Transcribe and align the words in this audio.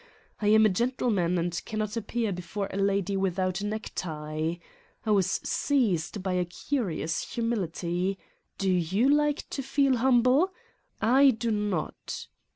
I 0.41 0.47
am 0.47 0.65
a 0.65 0.69
gentleman 0.69 1.37
and 1.37 1.61
cannot 1.63 1.95
appear 1.95 2.31
before 2.31 2.67
a 2.73 2.75
lady 2.77 3.15
without 3.15 3.61
a 3.61 3.67
necktie, 3.67 4.55
I 5.05 5.11
was 5.11 5.29
seized 5.47 6.23
by 6.23 6.33
a 6.33 6.45
curious 6.45 7.35
humility. 7.35 8.17
Do 8.57 8.71
you 8.71 9.07
like 9.07 9.47
to 9.51 9.61
feel 9.61 9.97
humble! 9.97 10.53
I 10.99 11.29
do 11.29 11.51
not. 11.51 12.25